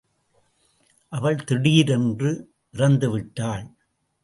அவள் 1.09 1.43
திடீரென்று 1.43 2.31
இறந்து 2.71 3.09
விட்டாள். 3.09 3.65